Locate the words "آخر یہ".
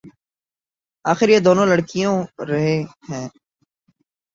1.05-1.39